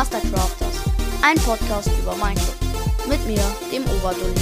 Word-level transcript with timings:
Mastercrafters, 0.00 0.76
ein 1.22 1.36
Podcast 1.40 1.90
über 2.00 2.16
Minecraft. 2.16 3.06
Mit 3.06 3.22
mir, 3.26 3.44
dem 3.70 3.82
Oberdulli. 3.82 4.40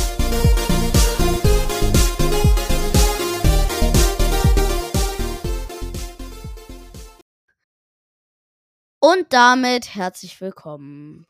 Und 9.01 9.33
damit 9.33 9.97
herzlich 9.97 10.41
willkommen 10.41 11.27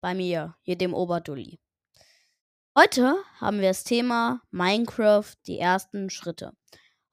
bei 0.00 0.14
mir, 0.14 0.56
hier 0.62 0.78
dem 0.78 0.94
Oberdulli. 0.94 1.58
Heute 2.74 3.18
haben 3.38 3.60
wir 3.60 3.68
das 3.68 3.84
Thema 3.84 4.40
Minecraft, 4.50 5.34
die 5.46 5.58
ersten 5.58 6.08
Schritte. 6.08 6.56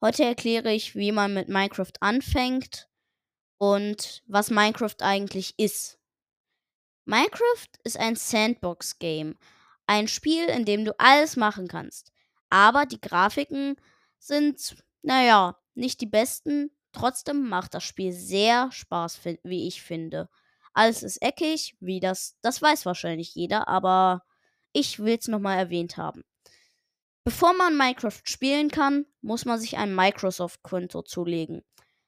Heute 0.00 0.24
erkläre 0.24 0.72
ich, 0.72 0.94
wie 0.94 1.12
man 1.12 1.34
mit 1.34 1.50
Minecraft 1.50 1.92
anfängt 2.00 2.88
und 3.58 4.22
was 4.26 4.48
Minecraft 4.50 5.02
eigentlich 5.02 5.58
ist. 5.58 5.98
Minecraft 7.04 7.68
ist 7.84 7.98
ein 7.98 8.16
Sandbox-Game. 8.16 9.36
Ein 9.86 10.08
Spiel, 10.08 10.46
in 10.46 10.64
dem 10.64 10.84
du 10.84 10.98
alles 10.98 11.36
machen 11.36 11.68
kannst. 11.68 12.12
Aber 12.48 12.86
die 12.86 13.00
Grafiken 13.00 13.76
sind, 14.18 14.76
naja, 15.02 15.58
nicht 15.74 16.00
die 16.00 16.06
besten. 16.06 16.70
Trotzdem 16.92 17.48
macht 17.48 17.74
das 17.74 17.84
Spiel 17.84 18.12
sehr 18.12 18.70
Spaß, 18.72 19.20
wie 19.42 19.68
ich 19.68 19.82
finde. 19.82 20.28
Alles 20.72 21.02
ist 21.02 21.20
eckig, 21.22 21.76
wie 21.80 22.00
das, 22.00 22.36
das 22.40 22.62
weiß 22.62 22.86
wahrscheinlich 22.86 23.34
jeder, 23.34 23.68
aber 23.68 24.24
ich 24.72 24.98
will 24.98 25.16
es 25.18 25.28
nochmal 25.28 25.58
erwähnt 25.58 25.96
haben. 25.96 26.24
Bevor 27.24 27.54
man 27.54 27.76
Minecraft 27.76 28.20
spielen 28.24 28.70
kann, 28.70 29.06
muss 29.22 29.44
man 29.44 29.58
sich 29.58 29.76
ein 29.76 29.94
Microsoft-Konto 29.94 31.02
zulegen. 31.02 31.62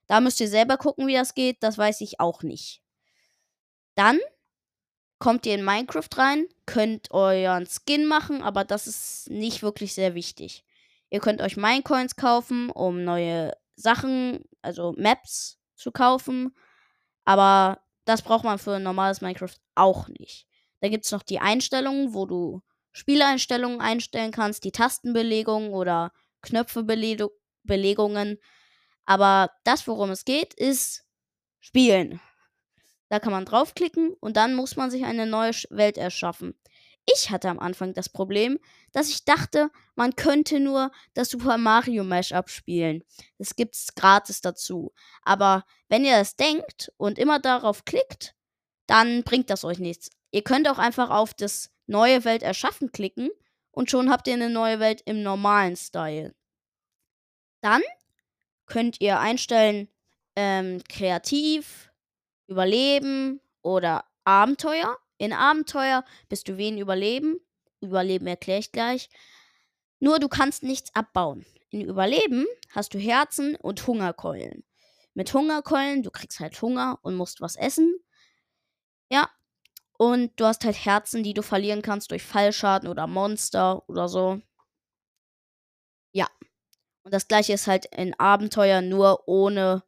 Da 0.07 0.21
müsst 0.21 0.41
ihr 0.41 0.49
selber 0.49 0.77
gucken, 0.77 1.07
wie 1.07 1.15
das 1.15 1.35
geht, 1.35 1.63
das 1.63 1.79
weiß 1.79 2.01
ich 2.01 2.21
auch 2.21 2.43
nicht. 2.43 2.83
Dann 3.95 4.19
kommt 5.19 5.47
ihr 5.47 5.55
in 5.55 5.65
Minecraft 5.65 6.09
rein, 6.17 6.47
könnt 6.67 7.11
euren 7.11 7.67
Skin 7.67 8.07
machen, 8.07 8.43
aber 8.43 8.65
das 8.65 8.87
ist 8.87 9.31
nicht 9.31 9.63
wirklich 9.63 9.95
sehr 9.95 10.15
wichtig. 10.15 10.65
Ihr 11.11 11.21
könnt 11.21 11.41
euch 11.41 11.57
Minecoins 11.57 12.17
kaufen, 12.17 12.71
um 12.71 13.05
neue 13.05 13.57
Sachen, 13.77 14.45
also 14.63 14.95
Maps 14.97 15.59
zu 15.75 15.93
kaufen, 15.93 16.55
aber 17.25 17.81
das 18.05 18.23
braucht 18.23 18.45
man 18.45 18.59
für 18.59 18.77
ein 18.77 18.83
normales 18.83 19.21
Minecraft 19.21 19.57
auch 19.75 20.09
nicht. 20.09 20.47
Da 20.81 20.89
gibt 20.89 21.05
es 21.05 21.13
noch 21.13 21.23
die 21.23 21.41
Einstellungen, 21.41 22.15
wo 22.15 22.27
du 22.27 22.63
Spieleinstellungen 22.93 23.81
einstellen 23.81 24.33
kannst, 24.33 24.65
die 24.65 24.73
Tastenbelegung 24.73 25.73
oder 25.73 26.13
Knöpfebelegungen. 26.43 28.39
Aber 29.05 29.51
das, 29.65 29.87
worum 29.87 30.11
es 30.11 30.25
geht, 30.25 30.55
ist 30.55 31.05
Spielen. 31.61 32.21
Da 33.09 33.21
kann 33.21 33.33
man 33.33 33.45
draufklicken 33.45 34.15
und 34.21 34.37
dann 34.37 34.55
muss 34.55 34.77
man 34.77 34.91
sich 34.91 35.05
eine 35.05 35.27
neue 35.27 35.53
Welt 35.71 35.97
erschaffen. 35.97 36.55
Ich 37.09 37.31
hatte 37.31 37.49
am 37.49 37.61
Anfang 37.61 37.95
das 37.95 38.09
Problem, 38.09 38.59
dass 38.93 39.09
ich 39.09 39.25
dachte, 39.25 39.71
man 39.95 40.17
könnte 40.17 40.59
nur 40.59 40.91
das 41.15 41.31
Super 41.31 41.57
Mario 41.57 42.03
Mashup 42.03 42.51
spielen. 42.51 43.05
Das 43.39 43.55
gibt's 43.55 43.95
gratis 43.95 44.41
dazu. 44.41 44.93
Aber 45.23 45.65
wenn 45.89 46.05
ihr 46.05 46.19
das 46.19 46.35
denkt 46.35 46.93
und 46.97 47.19
immer 47.19 47.39
darauf 47.39 47.85
klickt, 47.85 48.35
dann 48.89 49.23
bringt 49.23 49.51
das 49.51 49.65
euch 49.65 49.79
nichts. 49.79 50.11
Ihr 50.33 50.43
könnt 50.43 50.69
auch 50.69 50.79
einfach 50.79 51.11
auf 51.11 51.33
das 51.33 51.71
neue 51.87 52.25
Welt 52.25 52.43
erschaffen 52.43 52.91
klicken 52.91 53.31
und 53.71 53.91
schon 53.91 54.11
habt 54.11 54.27
ihr 54.27 54.35
eine 54.35 54.51
neue 54.51 54.81
Welt 54.81 55.03
im 55.05 55.23
normalen 55.23 55.77
Style. 55.77 56.35
Dann 57.61 57.83
könnt 58.67 59.01
ihr 59.01 59.21
einstellen 59.21 59.89
ähm, 60.35 60.83
kreativ, 60.89 61.86
Überleben 62.47 63.41
oder 63.63 64.05
Abenteuer. 64.25 64.99
In 65.19 65.33
Abenteuer 65.33 66.05
bist 66.29 66.49
du 66.49 66.57
wen 66.57 66.79
Überleben. 66.79 67.41
Überleben 67.81 68.27
erkläre 68.27 68.61
ich 68.61 68.73
gleich. 68.73 69.09
Nur 69.99 70.19
du 70.19 70.29
kannst 70.29 70.63
nichts 70.63 70.95
abbauen. 70.95 71.47
In 71.71 71.81
Überleben 71.81 72.47
hast 72.71 72.95
du 72.95 72.99
Herzen 72.99 73.57
und 73.57 73.87
Hungerkeulen. 73.87 74.65
Mit 75.15 75.33
Hungerkeulen, 75.33 76.03
du 76.03 76.11
kriegst 76.11 76.41
halt 76.41 76.61
Hunger 76.61 76.99
und 77.03 77.15
musst 77.15 77.41
was 77.41 77.57
essen. 77.57 77.95
Ja. 79.11 79.31
Und 79.99 80.39
du 80.39 80.45
hast 80.45 80.65
halt 80.65 80.77
Herzen, 80.85 81.23
die 81.23 81.33
du 81.33 81.43
verlieren 81.43 81.81
kannst 81.81 82.11
durch 82.11 82.23
Fallschaden 82.23 82.89
oder 82.89 83.07
Monster 83.07 83.89
oder 83.89 84.09
so. 84.09 84.43
Ja. 86.13 86.29
Und 87.03 87.15
das 87.15 87.29
gleiche 87.29 87.55
ist 87.55 87.67
halt 87.67 87.87
in 87.87 88.19
Abenteuer 88.19 88.83
nur 88.83 89.27
ohne 89.27 89.85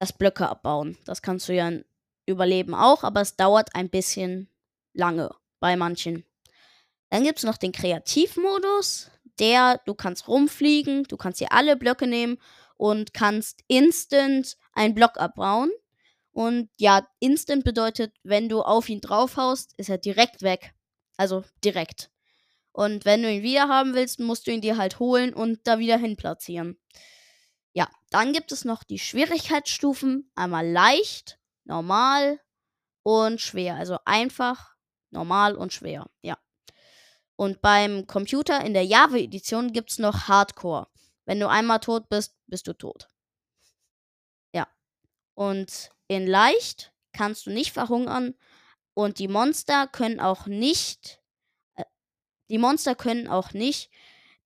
das 0.00 0.12
Blöcke 0.12 0.48
abbauen. 0.48 0.98
Das 1.04 1.22
kannst 1.22 1.48
du 1.48 1.54
ja 1.54 1.70
Überleben 2.26 2.74
auch, 2.74 3.04
aber 3.04 3.20
es 3.20 3.36
dauert 3.36 3.74
ein 3.74 3.90
bisschen 3.90 4.48
lange 4.92 5.34
bei 5.60 5.76
manchen. 5.76 6.24
Dann 7.10 7.24
gibt 7.24 7.38
es 7.38 7.44
noch 7.44 7.56
den 7.56 7.72
Kreativmodus. 7.72 9.10
Der, 9.38 9.80
du 9.86 9.94
kannst 9.94 10.28
rumfliegen, 10.28 11.04
du 11.04 11.16
kannst 11.16 11.38
hier 11.38 11.52
alle 11.52 11.76
Blöcke 11.76 12.06
nehmen 12.06 12.38
und 12.76 13.14
kannst 13.14 13.62
instant 13.68 14.56
einen 14.72 14.94
Block 14.94 15.18
abbauen. 15.18 15.70
Und 16.32 16.70
ja, 16.78 17.06
instant 17.18 17.64
bedeutet, 17.64 18.14
wenn 18.22 18.48
du 18.48 18.62
auf 18.62 18.88
ihn 18.88 19.00
draufhaust, 19.00 19.74
ist 19.76 19.90
er 19.90 19.98
direkt 19.98 20.42
weg. 20.42 20.72
Also 21.16 21.44
direkt. 21.64 22.10
Und 22.72 23.04
wenn 23.04 23.22
du 23.22 23.30
ihn 23.30 23.42
wieder 23.42 23.68
haben 23.68 23.94
willst, 23.94 24.20
musst 24.20 24.46
du 24.46 24.52
ihn 24.52 24.60
dir 24.60 24.76
halt 24.76 25.00
holen 25.00 25.34
und 25.34 25.66
da 25.66 25.78
wieder 25.78 25.98
hin 25.98 26.16
platzieren. 26.16 26.79
Ja, 27.72 27.88
dann 28.10 28.32
gibt 28.32 28.52
es 28.52 28.64
noch 28.64 28.82
die 28.82 28.98
Schwierigkeitsstufen. 28.98 30.30
Einmal 30.34 30.68
leicht, 30.68 31.38
normal 31.64 32.40
und 33.02 33.40
schwer. 33.40 33.76
Also 33.76 33.98
einfach, 34.04 34.74
normal 35.10 35.54
und 35.54 35.72
schwer. 35.72 36.10
Ja. 36.22 36.38
Und 37.36 37.62
beim 37.62 38.06
Computer 38.06 38.64
in 38.64 38.74
der 38.74 38.84
Java-Edition 38.84 39.72
gibt 39.72 39.92
es 39.92 39.98
noch 39.98 40.28
Hardcore. 40.28 40.88
Wenn 41.24 41.40
du 41.40 41.48
einmal 41.48 41.80
tot 41.80 42.08
bist, 42.08 42.34
bist 42.46 42.66
du 42.66 42.72
tot. 42.72 43.08
Ja. 44.52 44.66
Und 45.34 45.90
in 46.08 46.26
leicht 46.26 46.92
kannst 47.12 47.46
du 47.46 47.50
nicht 47.50 47.72
verhungern. 47.72 48.34
Und 48.94 49.18
die 49.18 49.28
Monster 49.28 49.86
können 49.86 50.20
auch 50.20 50.46
nicht. 50.46 51.22
Äh, 51.76 51.84
die 52.48 52.58
Monster 52.58 52.94
können 52.94 53.28
auch 53.28 53.52
nicht 53.52 53.90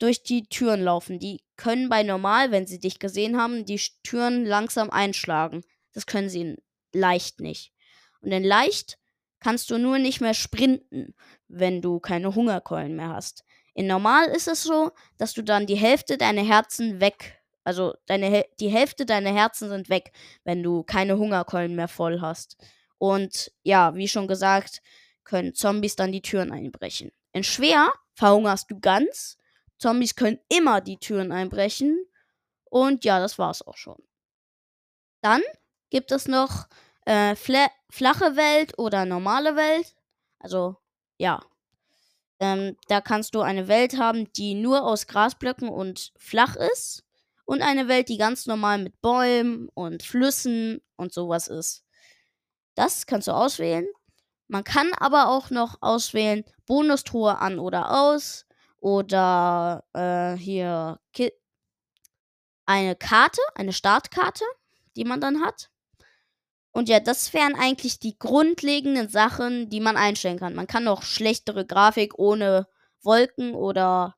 durch 0.04 0.22
die 0.22 0.46
Türen 0.46 0.82
laufen. 0.82 1.18
Die 1.18 1.40
können 1.56 1.88
bei 1.88 2.02
normal, 2.02 2.50
wenn 2.50 2.66
sie 2.66 2.78
dich 2.78 2.98
gesehen 2.98 3.40
haben, 3.40 3.64
die 3.64 3.80
Türen 4.02 4.44
langsam 4.44 4.90
einschlagen. 4.90 5.64
Das 5.94 6.04
können 6.04 6.28
sie 6.28 6.42
in 6.42 6.56
leicht 6.92 7.40
nicht. 7.40 7.72
Und 8.20 8.30
in 8.30 8.44
leicht 8.44 8.98
kannst 9.40 9.70
du 9.70 9.78
nur 9.78 9.98
nicht 9.98 10.20
mehr 10.20 10.34
sprinten, 10.34 11.14
wenn 11.48 11.80
du 11.80 12.00
keine 12.00 12.34
Hungerkeulen 12.34 12.96
mehr 12.96 13.08
hast. 13.08 13.44
In 13.72 13.86
normal 13.86 14.26
ist 14.26 14.46
es 14.46 14.62
so, 14.62 14.92
dass 15.16 15.32
du 15.32 15.42
dann 15.42 15.66
die 15.66 15.74
Hälfte 15.74 16.18
deiner 16.18 16.44
Herzen 16.44 17.00
weg, 17.00 17.42
also 17.64 17.94
deine, 18.04 18.44
die 18.60 18.68
Hälfte 18.68 19.06
deiner 19.06 19.32
Herzen 19.32 19.70
sind 19.70 19.88
weg, 19.88 20.12
wenn 20.44 20.62
du 20.62 20.82
keine 20.82 21.16
Hungerkeulen 21.16 21.74
mehr 21.74 21.88
voll 21.88 22.20
hast. 22.20 22.58
Und 22.98 23.52
ja, 23.62 23.94
wie 23.94 24.08
schon 24.08 24.28
gesagt, 24.28 24.82
können 25.24 25.54
Zombies 25.54 25.96
dann 25.96 26.12
die 26.12 26.20
Türen 26.20 26.52
einbrechen. 26.52 27.10
In 27.32 27.42
schwer 27.42 27.90
verhungerst 28.12 28.70
du 28.70 28.78
ganz 28.78 29.38
Zombies 29.78 30.14
können 30.16 30.38
immer 30.48 30.80
die 30.80 30.98
Türen 30.98 31.32
einbrechen. 31.32 32.06
Und 32.64 33.04
ja, 33.04 33.20
das 33.20 33.38
war's 33.38 33.62
auch 33.62 33.76
schon. 33.76 34.02
Dann 35.22 35.42
gibt 35.90 36.10
es 36.12 36.26
noch 36.28 36.66
äh, 37.06 37.36
flache 37.36 38.36
Welt 38.36 38.78
oder 38.78 39.04
normale 39.04 39.56
Welt. 39.56 39.94
Also, 40.38 40.76
ja. 41.18 41.40
Ähm, 42.40 42.76
da 42.88 43.00
kannst 43.00 43.34
du 43.34 43.40
eine 43.40 43.68
Welt 43.68 43.96
haben, 43.98 44.32
die 44.32 44.54
nur 44.54 44.84
aus 44.84 45.06
Grasblöcken 45.06 45.68
und 45.68 46.12
flach 46.16 46.56
ist. 46.56 47.04
Und 47.46 47.62
eine 47.62 47.88
Welt, 47.88 48.08
die 48.08 48.16
ganz 48.16 48.46
normal 48.46 48.78
mit 48.78 49.00
Bäumen 49.00 49.68
und 49.74 50.02
Flüssen 50.02 50.80
und 50.96 51.12
sowas 51.12 51.48
ist. 51.48 51.84
Das 52.74 53.06
kannst 53.06 53.28
du 53.28 53.32
auswählen. 53.32 53.86
Man 54.48 54.64
kann 54.64 54.92
aber 54.98 55.28
auch 55.28 55.50
noch 55.50 55.80
auswählen, 55.80 56.44
Bonustruhe 56.66 57.38
an 57.38 57.58
oder 57.58 57.90
aus. 57.90 58.46
Oder 58.84 59.82
äh, 59.94 60.36
hier 60.36 61.00
Ki 61.14 61.32
eine 62.66 62.94
Karte, 62.94 63.40
eine 63.54 63.72
Startkarte, 63.72 64.44
die 64.94 65.04
man 65.04 65.22
dann 65.22 65.40
hat. 65.42 65.70
Und 66.70 66.90
ja, 66.90 67.00
das 67.00 67.32
wären 67.32 67.54
eigentlich 67.54 67.98
die 67.98 68.18
grundlegenden 68.18 69.08
Sachen, 69.08 69.70
die 69.70 69.80
man 69.80 69.96
einstellen 69.96 70.38
kann. 70.38 70.54
Man 70.54 70.66
kann 70.66 70.86
auch 70.86 71.02
schlechtere 71.02 71.64
Grafik 71.64 72.18
ohne 72.18 72.68
Wolken 73.02 73.54
oder 73.54 74.16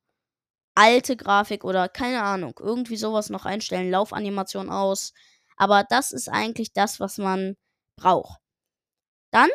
alte 0.74 1.16
Grafik 1.16 1.62
oder 1.64 1.88
keine 1.88 2.24
Ahnung, 2.24 2.58
irgendwie 2.58 2.96
sowas 2.96 3.30
noch 3.30 3.46
einstellen, 3.46 3.92
Laufanimation 3.92 4.68
aus. 4.68 5.12
Aber 5.56 5.84
das 5.84 6.10
ist 6.10 6.28
eigentlich 6.28 6.72
das, 6.72 6.98
was 6.98 7.18
man 7.18 7.56
braucht. 7.94 8.40
Dann 9.30 9.50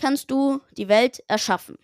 kannst 0.00 0.30
du 0.30 0.62
die 0.78 0.88
Welt 0.88 1.22
erschaffen. 1.28 1.76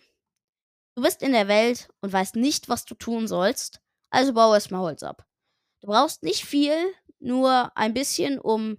Du 0.95 1.01
bist 1.01 1.21
in 1.23 1.31
der 1.31 1.47
Welt 1.47 1.89
und 2.01 2.13
weißt 2.13 2.35
nicht, 2.35 2.69
was 2.69 2.85
du 2.85 2.93
tun 2.93 3.27
sollst, 3.27 3.81
also 4.11 4.33
bau 4.33 4.53
erstmal 4.53 4.81
Holz 4.81 5.01
ab. 5.03 5.25
Du 5.81 5.87
brauchst 5.87 6.23
nicht 6.23 6.45
viel, 6.45 6.75
nur 7.19 7.75
ein 7.75 7.93
bisschen, 7.93 8.39
um 8.39 8.77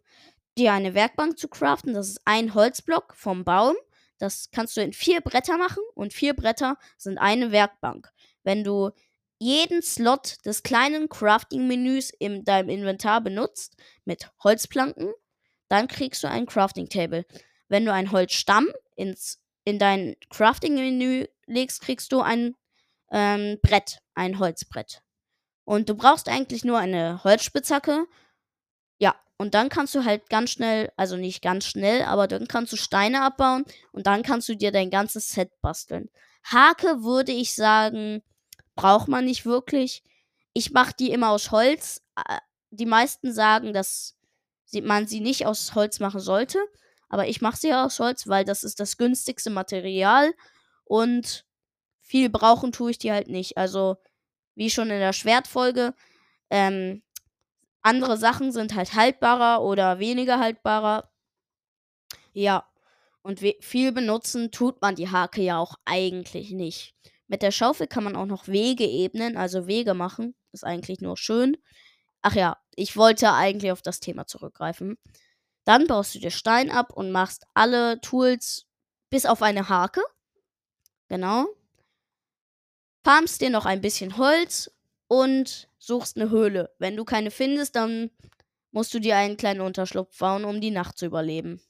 dir 0.57 0.73
eine 0.73 0.95
Werkbank 0.95 1.39
zu 1.39 1.49
craften. 1.49 1.95
Das 1.95 2.09
ist 2.09 2.21
ein 2.25 2.55
Holzblock 2.55 3.15
vom 3.17 3.45
Baum. 3.45 3.77
das 4.19 4.51
kannst 4.53 4.77
du 4.77 4.81
in 4.81 4.93
vier 4.93 5.21
Bretter 5.21 5.59
machen 5.59 5.83
und 5.95 6.13
vier 6.13 6.35
Bretter 6.35 6.79
sind 6.97 7.19
eine 7.19 7.51
Werkbank. 7.51 8.11
Wenn 8.45 8.63
du 8.63 8.91
jeden 9.39 9.83
Slot 9.83 10.37
des 10.47 10.63
kleinen 10.63 11.09
Crafting-Menüs 11.09 12.11
in 12.11 12.45
deinem 12.45 12.69
Inventar 12.69 13.21
benutzt 13.21 13.77
mit 14.05 14.31
Holzplanken, 14.43 15.13
dann 15.69 15.89
kriegst 15.89 16.23
du 16.23 16.29
ein 16.29 16.47
Crafting-Table. 16.47 17.27
Wenn 17.69 17.85
du 17.85 17.93
einen 17.93 18.13
Holzstamm 18.13 18.69
ins, 18.95 19.41
in 19.65 19.79
dein 19.79 20.17
Crafting-Menü 20.31 21.27
legst, 21.47 21.81
kriegst 21.83 22.13
du 22.13 22.21
ein 22.21 22.55
ähm, 23.11 23.59
Brett, 23.63 23.99
ein 24.15 24.39
Holzbrett. 24.39 25.03
Und 25.65 25.89
du 25.89 25.95
brauchst 25.95 26.29
eigentlich 26.29 26.65
nur 26.65 26.79
eine 26.79 27.23
Holzspitzhacke. 27.25 28.07
Ja, 28.99 29.15
und 29.39 29.55
dann 29.55 29.69
kannst 29.69 29.95
du 29.95 30.05
halt 30.05 30.29
ganz 30.29 30.51
schnell, 30.51 30.93
also 30.97 31.17
nicht 31.17 31.43
ganz 31.43 31.65
schnell, 31.67 32.03
aber 32.03 32.29
dann 32.29 32.49
kannst 32.49 32.73
du 32.73 32.77
Steine 32.77 33.23
abbauen 33.23 33.65
und 33.93 34.07
dann 34.07 34.23
kannst 34.23 34.49
du 34.49 34.57
dir 34.57 34.73
dein 34.73 34.91
ganzes 34.91 35.29
Set 35.29 35.51
basteln. 35.63 36.11
Hake 36.45 37.03
würde 37.03 37.33
ich 37.33 37.55
sagen, 37.55 38.23
braucht 38.75 39.09
man 39.09 39.25
nicht 39.25 39.47
wirklich. 39.47 40.03
Ich 40.53 40.73
mache 40.73 40.93
die 40.99 41.11
immer 41.11 41.31
aus 41.31 41.51
Holz. 41.51 42.03
Die 42.71 42.87
meisten 42.87 43.33
sagen, 43.33 43.73
dass 43.73 44.17
man 44.83 45.07
sie 45.07 45.21
nicht 45.21 45.47
aus 45.47 45.75
Holz 45.75 46.01
machen 46.01 46.21
sollte. 46.21 46.59
Aber 47.09 47.29
ich 47.29 47.41
mache 47.41 47.57
sie 47.57 47.73
aus 47.73 47.99
Holz, 48.01 48.27
weil 48.29 48.45
das 48.45 48.65
ist 48.65 48.81
das 48.81 48.97
günstigste 48.97 49.51
Material. 49.51 50.33
Und 50.85 51.45
viel 52.03 52.31
brauchen 52.31 52.73
tue 52.73 52.91
ich 52.93 52.99
die 52.99 53.13
halt 53.13 53.29
nicht. 53.29 53.57
Also, 53.57 53.97
wie 54.55 54.71
schon 54.71 54.91
in 54.91 55.01
der 55.01 55.13
Schwertfolge, 55.13 55.95
ähm, 56.51 57.03
andere 57.83 58.17
Sachen 58.17 58.51
sind 58.53 58.75
halt 58.75 58.95
haltbarer 58.95 59.63
oder 59.63 59.99
weniger 59.99 60.39
haltbarer. 60.39 61.11
Ja. 62.33 62.69
Und 63.23 63.41
viel 63.61 63.93
benutzen 63.93 64.51
tut 64.51 64.83
man 64.83 64.97
die 64.97 65.11
Hake 65.11 65.41
ja 65.43 65.59
auch 65.59 65.77
eigentlich 65.87 66.51
nicht. 66.51 66.95
Mit 67.27 67.43
der 67.43 67.53
Schaufel 67.53 67.87
kann 67.87 68.05
man 68.05 68.17
auch 68.17 68.27
noch 68.27 68.49
Wege 68.49 68.85
ebnen, 68.85 69.37
also 69.37 69.67
Wege 69.67 69.95
machen. 69.95 70.35
Ist 70.53 70.65
eigentlich 70.65 71.01
nur 71.01 71.17
schön. 71.17 71.57
Ach 72.21 72.35
ja, 72.35 72.59
ich 72.75 72.97
wollte 72.97 73.33
eigentlich 73.33 73.73
auf 73.73 73.83
das 73.83 74.01
Thema 74.01 74.27
zurückgreifen. 74.27 74.99
Dann 75.65 75.87
baust 75.87 76.15
du 76.15 76.19
dir 76.19 76.31
Stein 76.31 76.71
ab 76.71 76.93
und 76.93 77.11
machst 77.11 77.47
alle 77.55 78.01
Tools 78.01 78.67
bis 79.11 79.27
auf 79.27 79.43
eine 79.43 79.69
Hake. 79.69 80.03
Genau. 81.09 81.47
Farmst 83.03 83.41
dir 83.41 83.51
noch 83.51 83.67
ein 83.67 83.81
bisschen 83.81 84.17
Holz 84.17 84.71
und 85.09 85.69
suchst 85.79 86.17
eine 86.17 86.31
Höhle. 86.31 86.75
Wenn 86.79 86.97
du 86.97 87.05
keine 87.05 87.31
findest, 87.31 87.77
dann 87.77 88.11
musst 88.71 88.93
du 88.93 88.99
dir 88.99 89.17
einen 89.17 89.37
kleinen 89.37 89.61
Unterschlupf 89.61 90.19
bauen, 90.19 90.45
um 90.45 90.61
die 90.61 90.71
Nacht 90.71 90.99
zu 90.99 91.07
überleben. 91.07 91.61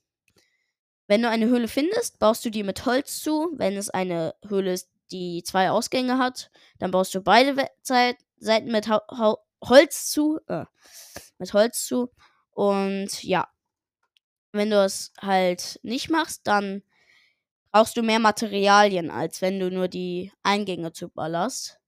Wenn 1.06 1.22
du 1.22 1.28
eine 1.28 1.46
Höhle 1.46 1.68
findest, 1.68 2.18
baust 2.18 2.44
du 2.44 2.50
die 2.50 2.62
mit 2.62 2.86
Holz 2.86 3.20
zu. 3.20 3.52
Wenn 3.56 3.76
es 3.76 3.90
eine 3.90 4.34
Höhle 4.48 4.72
ist, 4.72 4.88
die 5.10 5.42
zwei 5.44 5.70
Ausgänge 5.70 6.18
hat, 6.18 6.50
dann 6.78 6.90
baust 6.90 7.14
du 7.14 7.20
beide 7.20 7.54
Seiten 7.82 8.72
mit 8.72 8.88
Holz 8.88 10.10
zu. 10.10 10.40
Äh, 10.48 10.64
mit 11.38 11.52
Holz 11.52 11.84
zu. 11.84 12.10
Und 12.52 13.22
ja. 13.22 13.48
Wenn 14.54 14.70
du 14.70 14.82
es 14.84 15.12
halt 15.20 15.80
nicht 15.82 16.10
machst, 16.10 16.42
dann 16.46 16.82
brauchst 17.72 17.96
du 17.96 18.02
mehr 18.02 18.20
Materialien, 18.20 19.10
als 19.10 19.42
wenn 19.42 19.60
du 19.60 19.70
nur 19.70 19.88
die 19.88 20.32
Eingänge 20.42 20.92
zuballerst. 20.92 21.80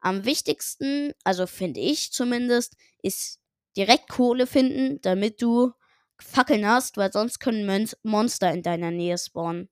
Am 0.00 0.24
wichtigsten, 0.24 1.12
also 1.24 1.46
finde 1.46 1.80
ich 1.80 2.12
zumindest, 2.12 2.76
ist 3.02 3.40
direkt 3.76 4.08
Kohle 4.10 4.46
finden, 4.46 5.00
damit 5.02 5.42
du 5.42 5.72
Fackeln 6.20 6.66
hast, 6.66 6.96
weil 6.98 7.12
sonst 7.12 7.40
können 7.40 7.66
Mon 7.66 7.88
Monster 8.04 8.52
in 8.52 8.62
deiner 8.62 8.90
Nähe 8.92 9.18
spawnen. 9.18 9.70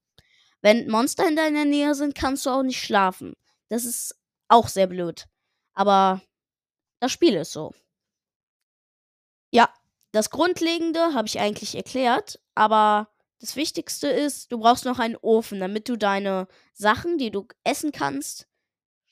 Wenn 0.62 0.88
Monster 0.90 1.28
in 1.28 1.36
deiner 1.36 1.64
Nähe 1.66 1.94
sind, 1.94 2.14
kannst 2.14 2.46
du 2.46 2.50
auch 2.50 2.62
nicht 2.64 2.82
schlafen. 2.82 3.34
Das 3.70 3.84
ist 3.84 4.16
auch 4.48 4.68
sehr 4.68 4.86
blöd. 4.88 5.26
Aber 5.74 6.22
das 7.00 7.12
Spiel 7.12 7.34
ist 7.36 7.52
so. 7.52 7.74
Ja, 9.50 9.68
das 10.12 10.31
Grundlegende 10.31 11.14
habe 11.14 11.28
ich 11.28 11.38
eigentlich 11.38 11.75
erklärt, 11.75 12.40
aber 12.55 13.08
das 13.40 13.56
Wichtigste 13.56 14.08
ist, 14.08 14.50
du 14.50 14.58
brauchst 14.58 14.84
noch 14.84 14.99
einen 14.99 15.16
Ofen, 15.16 15.60
damit 15.60 15.88
du 15.88 15.96
deine 15.96 16.49
Sachen, 16.72 17.19
die 17.19 17.31
du 17.31 17.46
essen 17.64 17.93
kannst, 17.93 18.49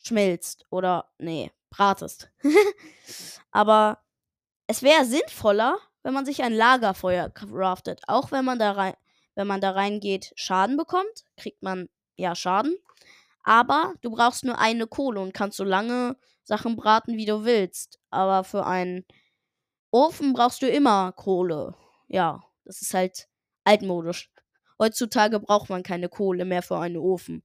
schmilzt 0.02 0.66
oder 0.70 1.10
nee, 1.19 1.52
bratest. 1.70 2.31
aber 3.50 4.00
es 4.66 4.82
wäre 4.82 5.04
sinnvoller, 5.04 5.78
wenn 6.02 6.14
man 6.14 6.26
sich 6.26 6.43
ein 6.43 6.52
Lagerfeuer 6.52 7.31
craftet, 7.31 8.00
auch 8.06 8.32
wenn 8.32 8.44
man 8.44 8.58
da 8.58 8.72
rein 8.72 8.94
wenn 9.37 9.46
man 9.46 9.60
da 9.60 9.70
reingeht, 9.70 10.32
Schaden 10.34 10.76
bekommt, 10.76 11.25
kriegt 11.37 11.62
man 11.62 11.88
ja 12.16 12.34
Schaden. 12.34 12.75
Aber 13.44 13.94
du 14.00 14.10
brauchst 14.10 14.44
nur 14.44 14.58
eine 14.58 14.88
Kohle 14.88 15.20
und 15.20 15.34
kannst 15.34 15.58
so 15.58 15.64
lange 15.64 16.16
Sachen 16.42 16.75
braten, 16.75 17.16
wie 17.16 17.26
du 17.26 17.44
willst. 17.44 18.00
Aber 18.10 18.42
für 18.42 18.66
einen 18.66 19.04
Ofen 19.96 20.34
brauchst 20.34 20.60
du 20.60 20.69
immer 20.69 21.12
Kohle. 21.12 21.75
Ja, 22.06 22.44
das 22.66 22.82
ist 22.82 22.93
halt 22.93 23.28
altmodisch. 23.64 24.31
Heutzutage 24.78 25.40
braucht 25.40 25.70
man 25.70 25.82
keine 25.82 26.10
Kohle 26.10 26.44
mehr 26.44 26.62
für 26.62 26.76
einen 26.76 26.98
Ofen. 26.98 27.43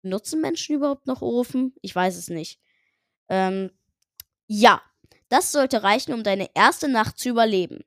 Nutzen 0.00 0.40
Menschen 0.40 0.76
überhaupt 0.76 1.06
noch 1.06 1.20
Ofen? 1.20 1.74
Ich 1.82 1.94
weiß 1.94 2.16
es 2.16 2.28
nicht. 2.28 2.60
Ähm, 3.28 3.70
ja, 4.46 4.80
das 5.28 5.52
sollte 5.52 5.82
reichen, 5.82 6.14
um 6.14 6.24
deine 6.24 6.48
erste 6.54 6.88
Nacht 6.88 7.18
zu 7.18 7.28
überleben. 7.28 7.84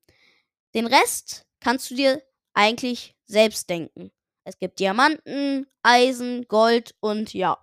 Den 0.76 0.86
Rest 0.86 1.48
kannst 1.60 1.90
du 1.90 1.96
dir 1.96 2.22
eigentlich 2.54 3.16
selbst 3.26 3.72
denken. 3.72 4.12
Es 4.44 4.60
gibt 4.60 4.80
Diamanten, 4.80 5.66
Eisen, 5.82 6.48
Gold 6.48 6.94
und 7.00 7.34
ja. 7.34 7.58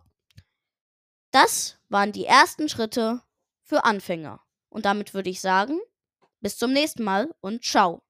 Das 1.30 1.78
waren 1.88 2.10
die 2.10 2.26
ersten 2.26 2.68
Schritte 2.68 3.22
für 3.62 3.84
Anfänger. 3.84 4.43
Und 4.74 4.86
damit 4.86 5.14
würde 5.14 5.30
ich 5.30 5.40
sagen, 5.40 5.78
bis 6.40 6.58
zum 6.58 6.72
nächsten 6.72 7.04
Mal 7.04 7.32
und 7.40 7.64
ciao. 7.64 8.02